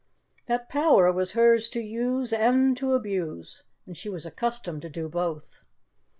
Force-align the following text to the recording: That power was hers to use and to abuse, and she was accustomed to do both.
That 0.47 0.67
power 0.67 1.11
was 1.11 1.33
hers 1.33 1.69
to 1.69 1.79
use 1.79 2.33
and 2.33 2.75
to 2.77 2.95
abuse, 2.95 3.61
and 3.85 3.95
she 3.95 4.09
was 4.09 4.25
accustomed 4.25 4.81
to 4.81 4.89
do 4.89 5.07
both. 5.07 5.61